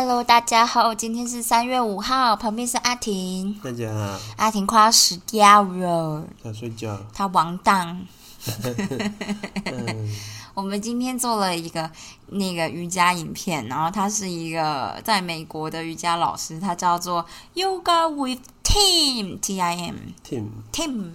[0.00, 3.52] Hello，大家好，今天是三月五号，旁边是阿婷。
[3.60, 6.96] 大家好，阿婷快要死掉了，她睡觉。
[7.12, 8.06] 她完蛋。
[9.66, 10.16] 嗯，
[10.54, 11.90] 我们今天做了一个
[12.28, 21.10] 那个瑜伽影片，然后他是一个在美国的瑜伽老师，他叫做 Yoga with Tim T I M Tim，Tim，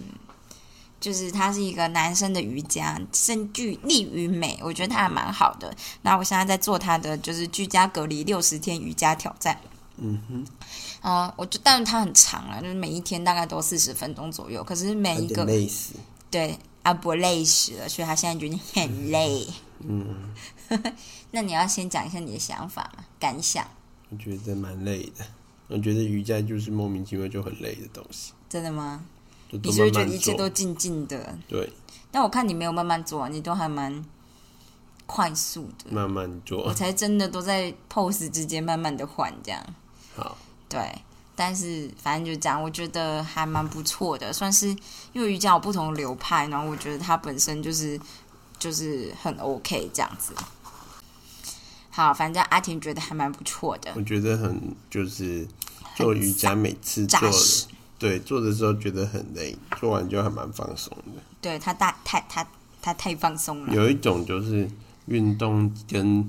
[1.04, 5.70] 就是他是一个男生的瑜伽，身具力与美，我觉得他还蛮好的。
[6.00, 9.60] 那我现在在做他的就是居家隔离六十天瑜伽挑战。
[9.98, 10.46] 嗯哼，
[11.02, 15.92] 呃，我就但是它很长了，就是每一天大概都四十分钟左右，可是每一个累死。
[16.30, 19.46] 对阿伯累死了，所以他现在觉得很累。
[19.80, 20.32] 嗯，
[21.32, 23.62] 那你要先讲一下你的想法嘛，感想，
[24.08, 25.26] 我觉得蛮累的。
[25.68, 29.04] 我觉得瑜伽就是莫名其妙就很累的东西，真的吗？
[29.62, 30.48] 你是不是觉得一切都。
[30.48, 31.36] 静静的？
[31.48, 31.72] 对，
[32.10, 34.04] 但我看你没有慢慢做啊，你都还蛮
[35.06, 36.72] 快速的，慢慢做我。
[36.72, 39.60] 才真的都在 pose 之间慢慢的换这样。
[40.14, 40.36] 好，
[40.68, 40.96] 对，
[41.34, 44.68] 但是反正就这样，我觉得还蛮不错的，算是
[45.12, 47.98] 因为瑜伽有不同的流派，然后我觉得它本身就是
[48.58, 50.32] 就是很 OK 这样子。
[51.90, 55.46] 好，反正阿婷觉得还蛮不错的我，觉得很就是
[55.96, 57.18] 做瑜伽，每次做。
[57.98, 61.22] 对做的时候觉得很累，做完就还蛮放松的。
[61.40, 62.46] 对他大太他
[62.82, 64.68] 他太放松了，有一种就是
[65.06, 66.26] 运动跟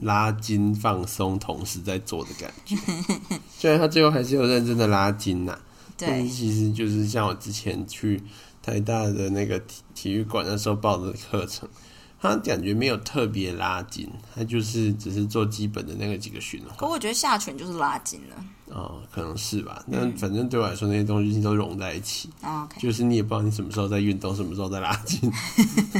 [0.00, 2.76] 拉筋放松同时在做的感觉，
[3.58, 5.58] 虽然他最后还是有认真的拉筋呐、
[5.96, 8.22] 但对是其实就是像我之前去
[8.62, 11.68] 台大的那个体体育馆那时候报的课程，
[12.20, 16.76] 他感觉没有特别拉筋，他就是只是做基本的那个几个循环。
[16.76, 18.36] 可我觉得下拳就是拉筋了。
[18.78, 19.82] 哦，可能是吧。
[19.86, 22.30] 那反正对我来说，那些东西都融在一起，
[22.78, 25.30] 就是你也不知道你什么时候在运动，什么时候在拉筋，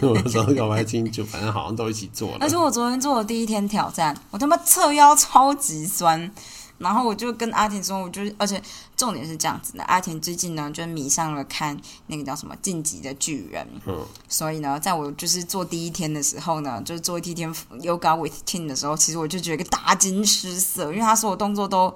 [0.03, 2.57] 我 有时候搞不太清楚，反正好像都一起做了而且。
[2.57, 6.31] 我昨天做的第一天挑战，我他妈侧腰超级酸，
[6.79, 8.61] 然后我就跟阿田说，我就是，而且
[8.97, 11.77] 重点是这样子的，阿田最近呢就迷上了看
[12.09, 21.93] 那个叫什么《晋级的巨人》，嗯，所以呢，在我就是做第一天的时候呢，就是做第一天 yoga with team 的时候，其实我就觉得大惊失色，因为他所有动作都。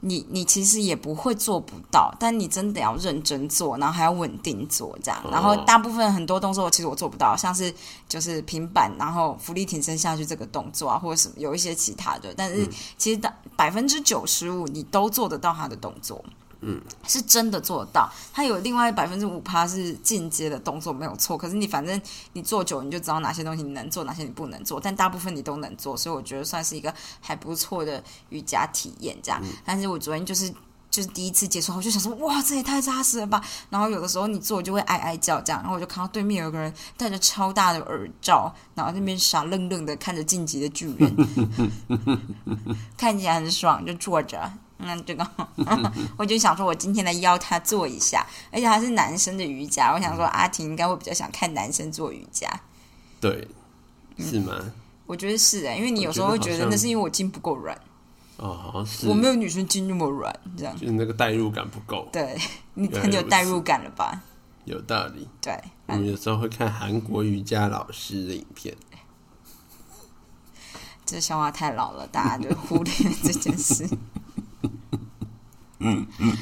[0.00, 5.20] 你你其实也不会做不到，但你真的要认真做，然后还要稳定做这样。
[5.30, 7.72] 然后大部分很多动作其实我做不到，像是
[8.08, 12.32] 就是平板，然后浮力挺身下去这个动作啊，或者什么有一些其他的。
[12.36, 16.24] 但是其实大百分之九十五你都做得到他的动作。
[16.60, 18.10] 嗯，是真的做得到。
[18.32, 22.00] 它有另外百分之五趴是进阶的动作没有错，可是你反正
[22.32, 29.42] 你做久你就知道哪些东西你能做，哪些你不能做，但大部分你都能做，所以我觉得算是一个还不错的瑜伽体验这样。
[29.64, 30.52] 但是我昨天就是。
[30.90, 33.44] 就是第一次接触，我就想说，哇，这也太扎实了吧！
[33.68, 41.14] 然后有的时候你做就会哀哀叫这样，然后我就看到对面有个人戴着超大的耳罩，然后那边傻愣愣的看着晋级的巨人，
[42.96, 44.50] 看起来很爽，就坐着。
[44.88, 45.30] 那这个，
[46.16, 52.48] 我就想说，我今天来邀他做一下，而且他是男生的瑜伽，我想说阿婷应该会比较想看男生做瑜伽。
[53.20, 53.46] 对，
[54.18, 54.54] 是吗？
[55.06, 57.74] 我觉得是哎、因为你有时候会觉得那是因为我筋不够软，
[58.36, 60.76] 哦，好像是，我没有女生筋那么软，这样。
[60.76, 62.36] 就是那个代入感不够，对
[62.74, 64.22] 你很有代入感了吧？
[64.64, 65.26] 有道理。
[65.40, 68.76] 对，我们有时候会看韩国瑜伽老师的影片，
[71.06, 73.88] 这笑话太老了，大家就忽略了这件事。
[75.78, 76.36] 嗯嗯。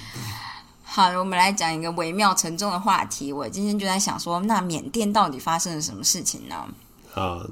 [0.82, 3.32] 好，我们来讲一个微妙沉重的话题。
[3.32, 6.66] 我今天就在想说，那缅甸到底发生了什么事情呢？
[7.14, 7.46] 啊，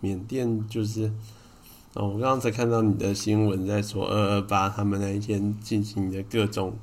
[0.00, 1.10] 缅甸就是，
[1.94, 6.76] 哦，我刚刚才看到你的新闻在说二二八他们那一天进行的各种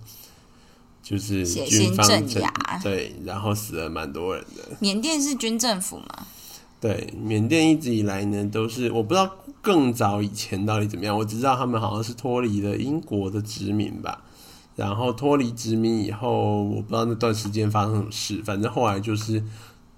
[1.03, 4.75] 就是血军方腥镇镇压对，然后死了蛮多人的。
[4.79, 6.25] 缅甸是军政府嘛？
[6.81, 9.31] 对，缅甸一直以来呢都是我不知道
[9.61, 14.23] 更早以前到底怎么样，我只知道他们好像是脱离了英国的殖民吧。
[14.77, 19.43] 然后脱离殖民以后，我不知道那段时间发生什么事，反正后来就是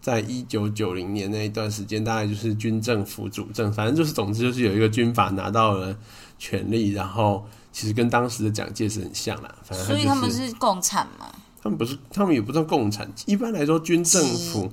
[0.01, 5.95] 在一九九零年那一段时间，大概就是军政府主政，反正就是总之就是有一个军阀拿到了
[6.37, 9.53] 权力，然后其实跟当时的蒋介石很像啦。
[9.63, 11.27] 反正所以他们是共产嘛？
[11.61, 13.11] 他们不是，他们也不算共产。
[13.25, 14.71] 一般来说，军政府，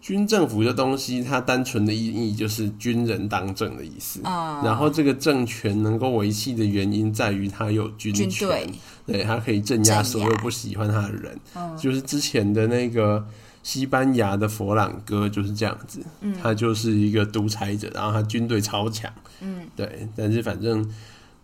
[0.00, 4.20] 军政府的东西，它单纯的意义就是军人当政的意思。
[4.24, 8.66] 嗯，然后这个政权能够维系的原因在于它有军队。
[9.06, 11.38] 对，它可以镇压所有不喜欢他的人。
[11.76, 13.24] 就是之前的那个
[13.62, 16.00] 西班牙的佛朗哥就是这样子，
[16.42, 20.08] 他就是一个独裁者，然后他军队超强，嗯，对。
[20.16, 20.88] 但是反正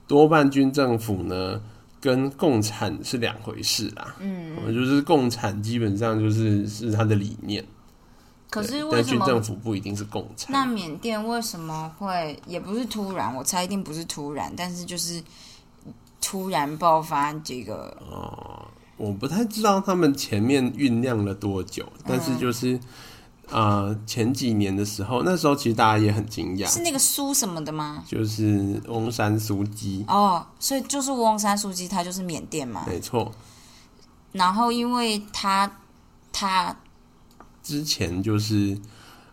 [0.06, 1.60] 多半军政府呢。
[1.98, 7.64] 跟共产是两回事啦，嗯，就是共产基本上就是是他的理念，
[8.56, 9.24] 可是但为什么？
[9.24, 10.52] 军政府不一定是共产。
[10.52, 13.34] 那缅甸为什么会也不是突然？
[13.34, 15.22] 我猜一定不是突然，但是就是
[16.20, 18.66] 突然爆发这个哦
[18.96, 22.78] 我不太知道他们前面酝酿了多久，但是就是。
[23.48, 28.02] 呃，前几年的时候，那时候其实大家也很惊讶，是那个苏什么的吗？
[28.04, 32.82] 就是翁山苏姬，哦，所以就是翁山书记，他就是缅甸嘛。
[32.88, 33.30] 没错，
[34.32, 35.70] 然后因为他
[36.32, 36.76] 他
[37.66, 38.78] 之前就是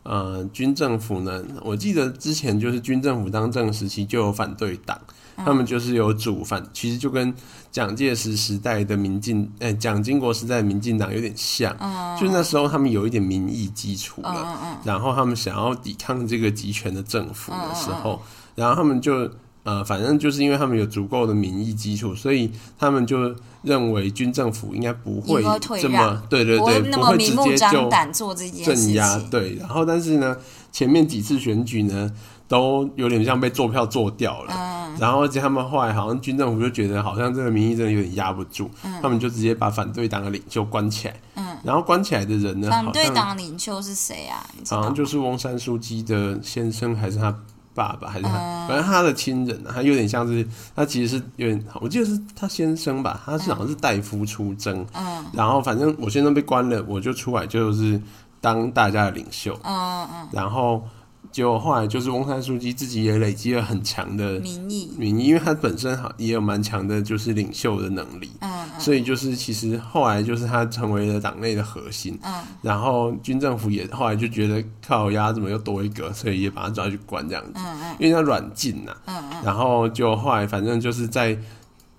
[0.02, 5.00] 呃军政府呢，我记得之前就是军政府当政时期就有反对党，
[5.38, 7.32] 他们就是有主反，其实就跟
[7.72, 11.72] 蒋介石时代的民进，哎、蒋经国时代的民进党有点像，
[12.20, 18.20] 就是那时候他们有一点民意基础了，然后他们想要抵抗这个集权的政府的时候，
[18.56, 19.30] 然后他们就。
[19.64, 25.42] 呃，反正就是因为他们有足够的民意基础，所以他们就认为军政府应该不会
[25.82, 29.30] 这么对对对，不会那么明目张接就胆做这件事镇压情。
[29.30, 30.36] 对，然后但是呢，
[30.72, 32.12] 前面几次选举呢，
[32.48, 34.54] 都有点像被做票做掉了。
[34.54, 41.16] 嗯然后而且他们后来好像军政府就觉得好像这个民意真的有点压不住，嗯他们就直接把反对党的领袖关起来。
[41.34, 44.46] 嗯，然后关起来的人呢，反对党领袖是谁啊？
[44.70, 47.36] 好像就是翁山书记的先生还是他
[47.74, 48.68] 爸爸还是他，嗯。
[48.68, 55.26] 反正他的亲人啊，他有点像是他其实是有点，我记得是他先生吧，他是好像是大夫出征，嗯。
[55.34, 58.00] 然后反正我先生被关了，我就出来就是
[58.40, 60.84] 当大家的领袖，嗯嗯，然后
[61.34, 72.34] 结果后来就是翁山书记自己也累积了很强的民意，民意，因为他本身好也有蛮强的就是领袖的能力，嗯所以就是其实后来就是他成为了党内的核心，嗯。
[72.62, 77.96] 然后军政府也后来就觉得靠压怎么又多一个，所以也把他抓去关这样子，嗯嗯。
[77.98, 81.36] 因为他软禁呐、嗯嗯，然后就后来反正就是在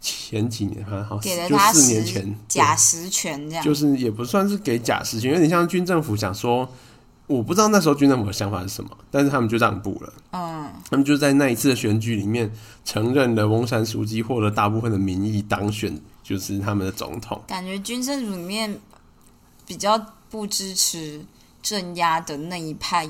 [0.01, 3.65] 前几年，好像给了他四年前假实权这样。
[3.65, 6.69] 就是也不算是给假实权，有点像军政府想说，
[7.27, 10.13] 我不知道那时候军政府的想法是什么，但是他们就让步了。
[10.33, 12.51] 嗯他们就在那一次的选举里面
[12.85, 17.43] 承认了翁山书记获得大部分的民意当选，就是他们的总统。
[17.47, 18.79] 感觉军政府里面
[19.67, 19.99] 比较
[20.29, 21.25] 不支持
[21.63, 23.09] 镇压的那一派，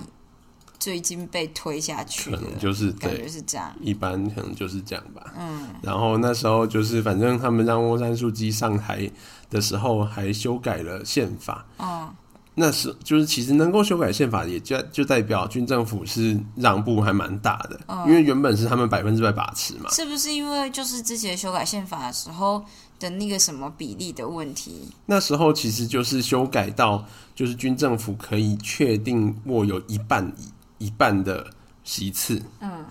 [0.78, 3.74] 最近被推下去了，可能就是感觉，是这样。
[3.80, 5.32] 一般可能就是这样吧。
[5.36, 9.10] 嗯然后那时候就是，反正他们让翁山书记上台
[9.50, 11.66] 的时候，还修改了宪法。
[11.78, 12.08] 嗯
[12.54, 19.90] 那是就是其实能够修改宪法，也就就代表军政府是让步还蛮大的，嗯因为原本是他们百分之百把持嘛。
[19.90, 22.64] 是不是因为就是之前修改宪法的时候
[23.00, 24.88] 的那个什么比例的问题？
[25.06, 27.04] 那时候其实就是修改到，
[27.34, 30.32] 就是军政府可以确定握有一半
[30.78, 31.46] 一一半的
[31.82, 32.84] 席次，嗯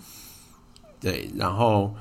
[0.99, 1.93] 对，然后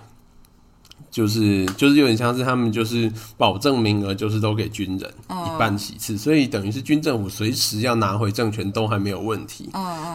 [1.12, 5.44] 就是就是有点像是他们就是保证名额就是都给军人、嗯。
[5.46, 9.70] 一半席次，所以等于是军政府随时要拿回政权都还没有问题，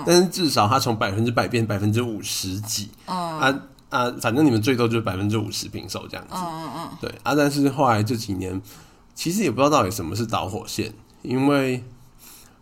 [0.06, 3.16] 但是至少他从百分之百变百分之五十几，嗯。
[3.40, 3.60] 啊
[3.90, 8.62] 啊，反正你们最多就是百分之五十平手这样子，嗯嗯嗯，对啊，但是后来这几年
[9.16, 10.92] 其实也不知道到底什么是导火线，
[11.22, 11.82] 因为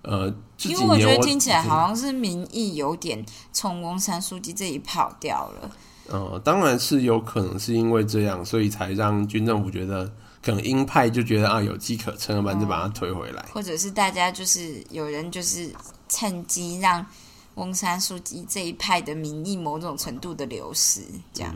[0.04, 0.32] 呃
[0.64, 5.72] 因为我觉得听起来好像是民意有点从翁山书记这里跑掉了。
[6.10, 10.12] 呃，当然是有可能是因为这样，所以才让军政府觉得
[10.42, 13.46] 可能鹰派就觉得啊有机可乘，要不然就把它推回来。
[13.52, 15.70] 或者是大家就是有人就是
[16.08, 17.06] 趁机让
[17.56, 21.02] 翁山书记这一派的民意某种程度的流失，
[21.34, 21.54] 这样。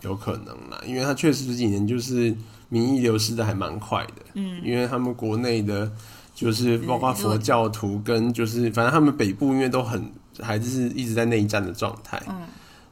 [0.00, 2.34] 有可能啦，因为他确实这几年就是
[2.68, 5.88] 民意流失的还蛮快的，嗯，因为他们国内的，
[6.34, 10.10] 就是包括佛教徒跟就是反正他们北部因为都很
[10.40, 12.48] 还是一直在内战的状态，嗯，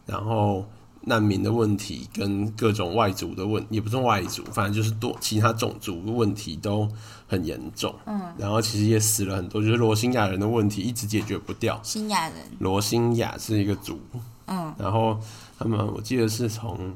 [0.06, 0.64] 然后
[1.02, 6.88] 难民的问题跟各种外族的问，也不是外族，反正就是多其他种族的问题都
[7.26, 13.98] 很严重，嗯，然后其实也死了很多，就是罗兴亚人的问题一直解决不掉，新亚人，罗兴亚是一个族，
[14.46, 15.18] 嗯，然后
[15.58, 16.94] 他们我记得是从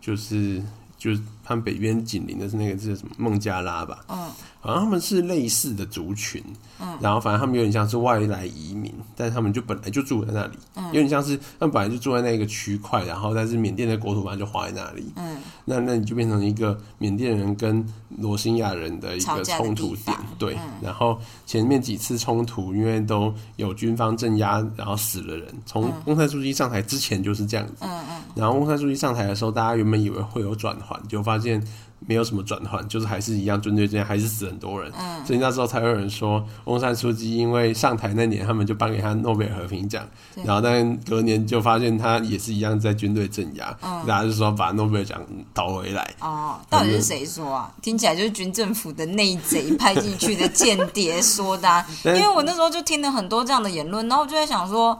[0.00, 0.62] 就是
[0.98, 4.16] 就是他们北边紧邻的是那个是什么孟加拉吧，嗯，
[4.60, 6.42] 好像他们是类似的族群，
[6.80, 17.86] 嗯，然后反正他们有点像是外来移民，但是他们就本来就住在那里，嗯，有点像是他们本来就住在那个区块，然后但是缅甸的国土本来就划在那里，嗯，那那你就变成一个缅甸人跟
[18.16, 28.22] 罗兴亚人的一个冲突点对，然后前面几次冲突因为都有军方镇压，然后死了人，从翁山书记上台之前就是这样子，嗯嗯。
[28.34, 31.62] 然后翁山书记上台的时候，大家原本以为会有转换，就发现
[32.06, 34.92] 没有什么转换，就是还是一样军队之间还是死很多人。
[34.98, 40.06] 嗯，所以那时候才有人说，翁山书记因为上台那年，他们就颁给他诺贝尔和平奖，
[40.44, 45.18] 然后但隔年就发现他也是一样在军队镇压，嗯大家就说把诺贝尔奖
[45.54, 46.14] 倒回来。
[46.20, 47.72] 哦，到底是谁说啊？
[47.80, 51.86] 听起来就是军政府的内贼派进去的间谍说的、啊。
[52.04, 54.98] 因但为我那时候就听了很多这样的言论，然后我就在想说，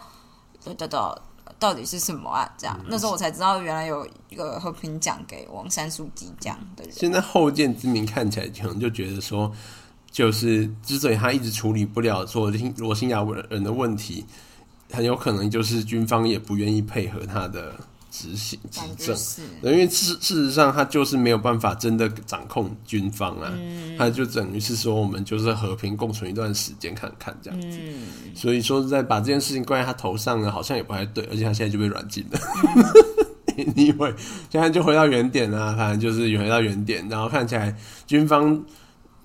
[1.58, 2.50] 到底是什么啊？
[2.58, 6.92] 这样，那时候我才知道原来有一个和平奖给王三书记这样的人。
[6.92, 9.50] 现在后见之明看起来可能就觉得说，
[10.10, 14.24] 就是之所以他一直处理不了说罗兴亚人的问题，
[14.92, 17.74] 很有可能就是军方也不愿意配合他的
[18.16, 19.16] 执行执政。
[19.62, 23.52] 因为事事实上，他就是没有办法真的掌控军方啊，
[23.98, 27.68] 他就等于是说，我们就是和平共存一段时间看看这样子。
[28.36, 32.38] 所以说，在把这件事情怪在他头上呢，好像也不太对，而且他现在就被软禁了。
[33.74, 34.14] 你以为
[34.50, 35.74] 现在就回到原点啊？
[35.76, 38.64] 反正就是回到原点，然后看起来军方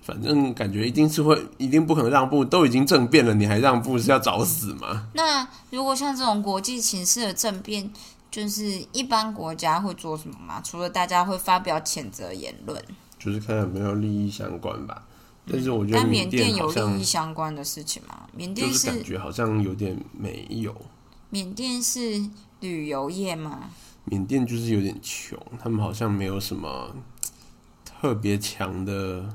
[0.02, 5.06] 反正感觉一定是会，一定不可能让步，都已经政变了，你还让步是要找死吗？
[5.14, 7.90] 那如果像这种国际形势的政变，
[8.30, 10.60] 就是一般国家会做什么吗？
[10.62, 12.82] 除了大家会发表谴责言论，
[13.18, 15.06] 就是看有没有利益相关吧。
[15.50, 18.28] 但是我觉得但缅甸有利益相关的事情吗？
[18.32, 20.74] 缅甸是感觉好像有点没有。
[21.30, 22.22] 缅甸是
[22.60, 23.70] 旅游业吗？
[24.04, 26.94] 缅甸就是有点穷，他们好像没有什么
[27.84, 29.28] 特别强的，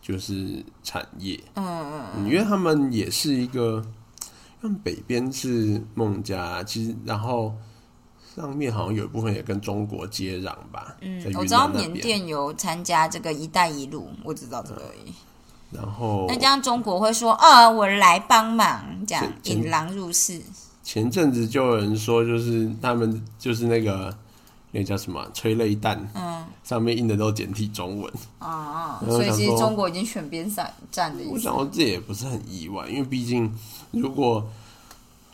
[0.00, 1.40] 就是产业。
[1.54, 3.84] 嗯嗯嗯，因为他们也是一个，
[4.60, 7.54] 他们北边是孟加，其实然后
[8.36, 10.96] 上面好像有一部分也跟中国接壤吧。
[11.00, 11.68] 嗯，我知道。
[11.68, 15.12] 缅甸有参加这个“一带一路”，我知道这个而已。
[15.70, 20.40] 然后那这样中国会说啊，我来帮忙，这样引狼入室。
[20.82, 24.16] 前阵子就有人说，就是他们就是那个
[24.70, 28.10] 那个叫什么催泪弹，嗯上面印的都简体中文。
[28.38, 31.54] 啊所以其实中国已经选边站站的意思我想。
[31.54, 33.54] 说这也不是很意外，因为毕竟
[33.90, 34.48] 如果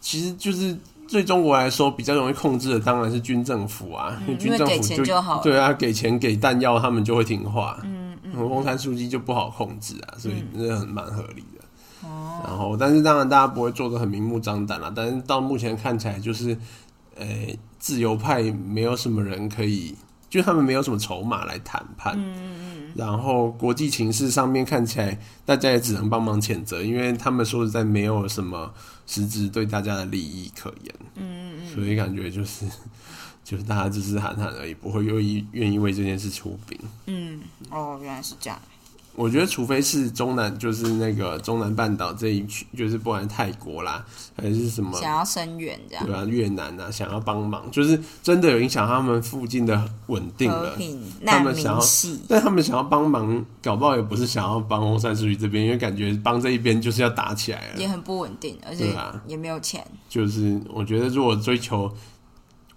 [0.00, 0.76] 其实就是
[1.08, 7.78] 对中国来说比较容易控制的当然是军政府啊，嗯因为军政府就好对啊，给钱给弹药他们就会听话。
[7.84, 12.08] 嗯嗯，翁山书记就不好控制啊，所以嗯这很蛮合理的。
[12.08, 14.92] 哦然后，但是当然大家不会做的很明目张胆啦。
[14.94, 16.56] 但是到目前看起来，就是，
[17.16, 17.26] 呃，
[17.78, 19.94] 自由派没有什么人可以，
[20.34, 22.12] 就他们没有什么筹码来谈判。
[22.18, 28.72] 嗯嗯然后国际情势上面看起来，大家也只能帮忙谴责，因为他们说实在没有什么
[29.06, 30.94] 实质对大家的利益可言。
[31.14, 32.66] 嗯嗯所以感觉就是，
[33.44, 36.76] 就是大家只是喊喊而已，不会愿意愿意为这件事出兵。
[37.06, 38.58] 嗯，哦，原来是这样。
[39.16, 44.04] 我觉得，除非是中南，就是那个中南半岛这一区，就是不管泰国啦，
[44.36, 50.76] 还是什么，想要声援这样对啊，越南啊，想要帮忙，就是真的有影响他们附近的稳定了。
[51.24, 51.80] 他难们想要。
[52.28, 57.76] 但他们想要帮忙，搞不好也不是想要帮翁山书记这边，因为感觉帮这一边就是要打起来了。
[57.76, 58.92] 也很不稳定，而且
[59.26, 59.86] 也没有钱。
[60.08, 61.92] 就是我觉得，如果追求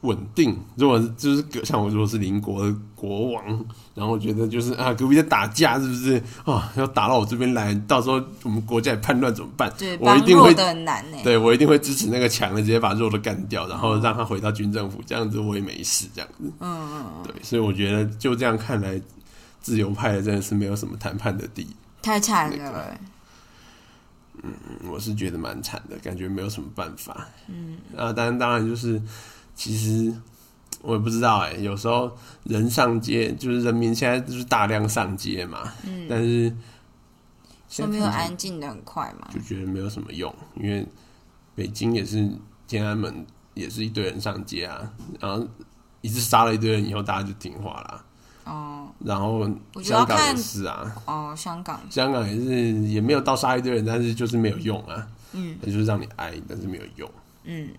[0.01, 3.43] 稳定，如果就是像我如果是邻国的国王，
[3.95, 6.71] 然后我觉得就是啊，隔壁在打架，是不是啊？
[6.75, 9.73] 要打到我这边来，到时候我们国家也叛乱怎么办？
[9.77, 11.17] 对，我一定会难呢。
[11.23, 16.51] 对我一定会支持那个强的，直接把弱的干掉，然后让他回到军政府，这样子我也没事，这样子。
[16.59, 19.01] 嗯嗯，对，所以我觉得就这样看来，
[19.61, 21.67] 自由派的真的是没有什么谈判的地。
[22.03, 22.97] 太惨那了。
[24.43, 24.53] 嗯
[24.91, 27.27] 我是觉得蛮惨的，感觉没有什么办法。
[27.47, 29.01] 嗯，啊，当然当然就是，
[29.57, 30.13] 其实
[30.83, 36.55] 我也不知道哎、有时候人上街，就是人民现在就是大量上街嘛，嗯，但是
[37.67, 39.27] 说没有安静的很快嘛。
[39.33, 40.85] 就觉得没有什么用，因为
[41.55, 42.31] 北京也是
[42.67, 45.45] 天安门也是一堆人上街啊，然后
[46.01, 48.03] 一次杀了一堆人以后，大家就听话啦。
[48.45, 49.45] 哦然后
[49.83, 57.11] 香港也看是啊，哦，香港香港也是也没有到杀一堆人，但是就是没有用啊，嗯，那就是让你挨，但是没有用。
[57.43, 57.69] 嗯，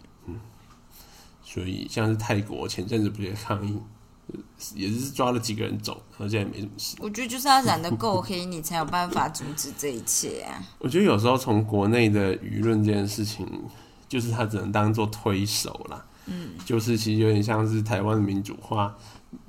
[1.51, 3.79] 所以像是泰国前阵子不是也抗议，
[4.77, 6.97] 也是抓了几个人走，然后现在也没什么事。
[7.01, 10.63] 我觉得就是要染得够黑，你才有办法阻止这一切啊。
[10.79, 13.49] 我觉得有时候从国内的舆论这件事情，
[14.07, 16.05] 就是他只能当做推手啦。
[16.27, 18.95] 嗯，就是其实有点像是台湾的民主化，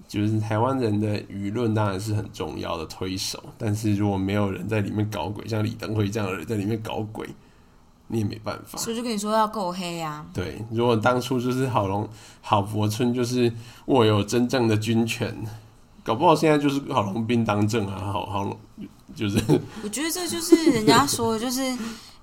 [0.08, 7.28] 就是台湾人的舆论当然是很重要的推手，但是如果没有人在里面搞鬼，像李登辉这样的人在里面搞鬼，
[8.10, 8.78] 你也没办法。
[8.78, 10.26] 所以就跟你说要够黑啊。
[10.34, 12.08] 对，如果当初就是郝龙、
[12.42, 13.52] 郝柏村就是
[13.86, 15.34] 握有真正的军权，
[16.04, 18.58] 搞不好现在就是郝龙斌当政啊，郝郝龙
[19.16, 19.38] 就是
[19.84, 21.62] 我觉得这就是人家说的，就是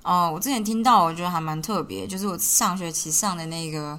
[0.02, 3.98] 哦，我之前听到，我觉得还蛮特别，就是我上学期上的那个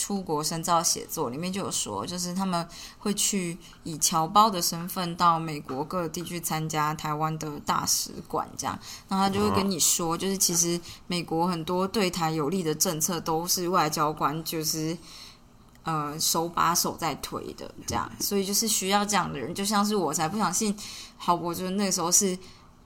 [0.00, 2.66] 出国深造写作，里面就有说，就是他们
[2.98, 8.78] 会去以侨胞的身份到美国各地去参加台湾的大使馆，这样，
[9.08, 14.96] 然后他就会跟你说，就是其实美国很多对台有利的政策都是外交官就是
[15.82, 20.74] 呃手把手在推的，这样，所以就是需要这样的人，就像是我才不相信，
[21.18, 22.38] 好，我觉得那时候是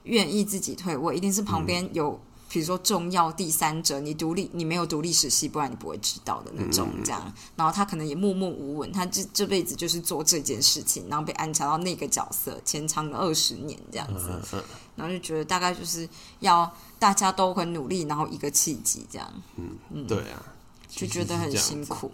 [0.03, 2.19] 愿意自己退我，一定是旁边有。
[2.47, 7.33] 比如说重要第三者，你独立，你没有读历史系，不然你不会知道的那种，这样。
[7.55, 14.63] 然后他可能也默默无闻，他这这辈子就是做这件事情，然后被安插到那个角色，潜藏了二十年这样子。
[14.95, 16.07] 然后就觉得大概就是
[16.39, 19.33] 要大家都很努力，然后一个契机这样。
[19.57, 20.41] 嗯嗯，对啊，
[20.87, 22.11] 就觉得很辛苦。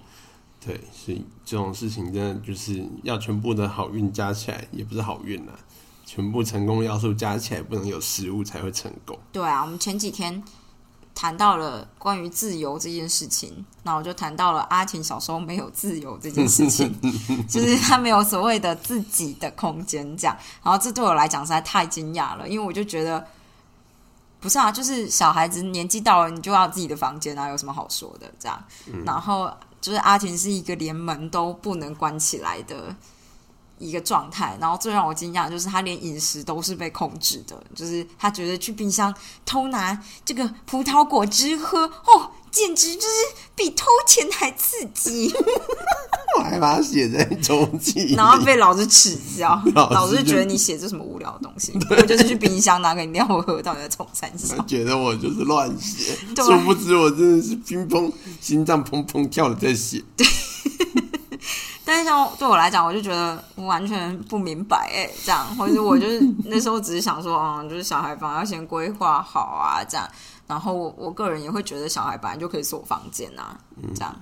[0.64, 5.60] 对，所以这种事情真的就是要全部的好运加起来，也不是好运啊。
[6.14, 9.18] 全部成功要素加起来，不能有失误才会成功。
[9.32, 10.44] 对啊，我们前几天
[11.16, 16.94] 谈到了关于自由这件事情，那我就谈到了阿晴小时候没有自由这件事情，
[17.48, 20.36] 就是他没有所谓的自己的空间，这样。
[20.62, 23.26] 然后这对我来讲实在太惊讶了，因为我就觉得
[24.42, 28.30] 不是啊，就是小孩子年纪到了，你就要自己的房间啊，有什么好说的？
[28.38, 28.62] 这样。
[29.06, 29.50] 然后
[29.80, 32.94] 就是阿婷是一个连门都不能关起来的。
[33.82, 39.14] 一个状态，然后最让我惊讶就是他连饮食都是被控制的，就是他觉得去冰箱
[39.46, 43.08] 偷拿这个葡萄果汁喝，哦，简直就是
[43.56, 45.34] 比偷钱还刺激。
[46.38, 54.56] 我还把它写在周记，然后被老师耻笑， 老师觉得你写这什么无聊的东西，我就是去冰箱拿个饮料喝，到底在冲三笑。
[54.66, 58.10] 觉得我就是乱写，殊不知我真的是砰砰
[58.40, 60.02] 心脏砰砰跳的在写。
[60.16, 60.26] 对。
[61.92, 70.08] 但是像对我来讲，我就觉得我完全不明白哎，这样，或者我就是那时候只是想说，嗯， 就是小孩房要先规划好啊，这样。
[70.48, 73.60] 然后我我个人也会觉得小孩本来就可以锁房间啊，
[73.94, 74.16] 这样。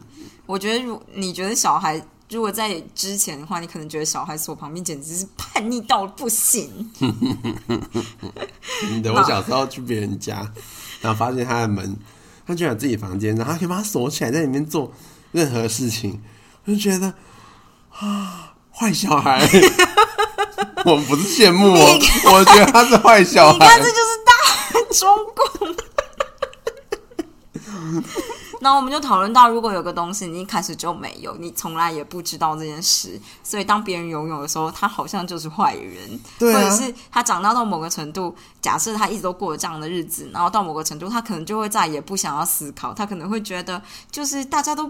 [0.47, 6.91] 我觉得如你觉得小孩如果在之前的话，你可能觉得小孩锁旁边简直是叛逆到不行。
[9.03, 10.37] 的，我小时候去别人家，
[11.01, 11.95] 然后发现他的门，
[12.47, 14.91] 他居然自己房间，然后可以把它锁起来，在里面做
[15.31, 16.19] 任何事情，
[16.65, 17.13] 我就觉得。
[17.99, 19.45] 啊，坏小孩！
[20.85, 21.99] 我不是羡慕哦，
[22.31, 23.53] 我觉得他是坏小孩。
[23.53, 24.31] 你看，这就是大
[24.93, 25.75] 中共。
[28.61, 44.89] 那我们就讨论到，如果有个东西你一开始就没有，你从来也不知道这件事，所以当别人拥有的时候，他好像就是坏人，或者是他长大到某个程度，假设他一直都过着这样的日子，然后到某个程度，他可能就会再也不想要思考，他可能会觉得，就是大家都。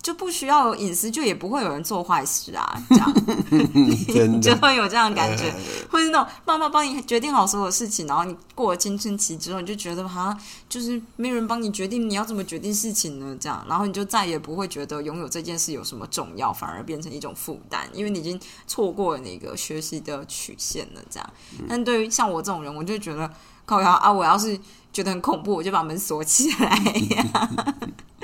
[0.00, 5.52] 就不需要有隐私，就也不会有人做坏事啊，这样， 就会有这样的感觉，
[5.90, 21.30] 或者那种妈妈帮你决定好所有事情，然后你过了青春期之后，你就觉得好像就是没有人帮你决定你要怎么决定事情呢，这样，然后你就再也不会觉得拥有这件事有什么重要，反而变成一种负担，因为你已经错过了那个学习的曲线了，这样。
[21.68, 23.30] 但对于像我这种人，我就觉得
[23.66, 24.58] 靠呀啊，我要是
[24.92, 26.76] 觉得很恐怖，我就把门锁起来
[27.10, 27.50] 呀，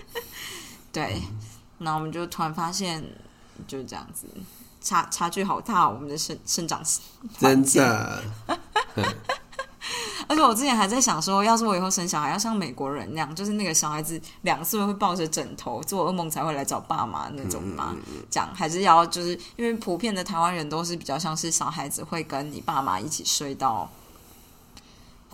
[0.92, 1.20] 对。
[1.85, 3.05] 那我们就突然发现，
[3.68, 4.27] 就是这样子，
[4.81, 5.88] 差差距好大。
[5.88, 6.83] 我们的生生长
[7.38, 8.25] 真的，
[10.27, 17.94] 而且我之前还在想说，要是我以后生小孩，要像美国人那样，就是那个小孩子两岁会抱着枕头做噩梦才会来找爸妈那种嘛？
[18.31, 23.90] 这样还是要就是因为普遍的台湾人都是比较像是小孩子会跟你爸妈一起睡到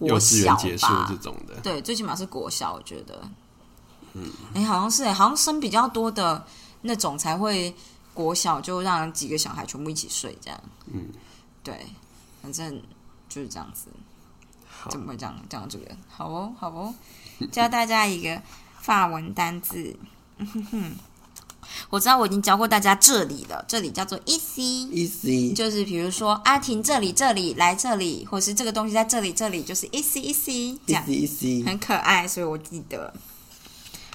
[0.00, 3.22] 幼稚园结束这种的，对，最起码是国小，我觉得。
[4.14, 6.44] 嗯，哎，好像是哎，好像生比较多的
[6.82, 7.74] 那种才会
[8.14, 10.60] 国小就让几个小孩全部一起睡这样。
[10.92, 11.08] 嗯，
[11.62, 11.86] 对，
[12.42, 12.82] 反正
[13.28, 13.88] 就是这样子。
[14.88, 15.84] 怎么会这样讲这个？
[16.08, 16.94] 好哦，好哦，
[17.52, 18.40] 教大家一个
[18.80, 19.94] 法文单字。
[21.90, 33.12] 我知道我已经教过大家这里了，这里叫做 easy，easy 就是比如说阿婷这里这里来这里，或是这个东西在这里这里，就是 easy easy 这样，easy 很可爱，所以我记得。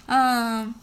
[0.07, 0.73] 嗯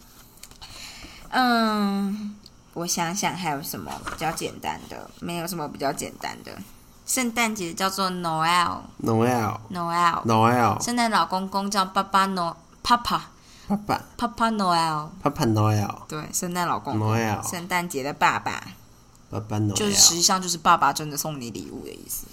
[1.31, 2.37] 嗯，
[2.75, 5.11] 我想想还有什么比较简单的？
[5.21, 6.51] 没有什么比较简单的。
[7.07, 10.83] 圣诞节叫做 Noel，Noel，Noel，Noel。
[10.83, 15.99] 圣诞老公公叫爸爸 No，Papa，Papa Noel，Papa Noel。
[16.09, 18.63] 对，圣诞老公，Noel，圣诞节的爸爸，
[19.31, 22.27] 爸爸 Noel，就是实际上就是爸爸真的送你礼物的意思。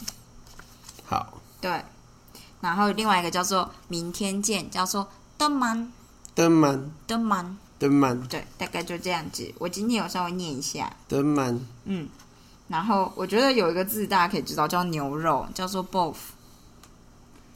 [1.06, 1.84] 好，对。
[2.62, 5.93] 然后另外一个叫做明天见，叫做 The Man。
[6.39, 9.54] 登曼，登曼，登曼，对，大概就这样子。
[9.60, 12.08] 我今天有稍微念一下，登曼，嗯，
[12.69, 16.15] 然后我觉得有一个字大家可以知道，叫牛肉，叫做 both，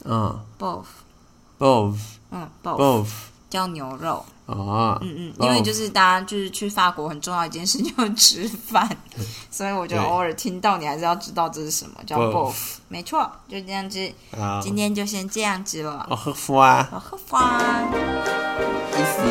[0.04, 1.96] 嗯，both，both，
[2.30, 3.08] 嗯，both，
[3.48, 4.26] 叫牛肉。
[4.46, 8.88] 哦，嗯嗯，因为就是大家就是去法国很重要一件事就是吃饭，
[9.50, 12.54] 所以我就对偶尔听到你还是要知道这是什么叫 Bof bof。
[12.88, 14.12] 没错，就这样子。
[14.62, 16.06] 今天就先这样子了。
[16.10, 17.60] 哦，喝花，我喝花，
[18.92, 19.22] 意思。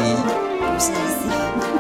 [0.74, 1.73] 不是意思。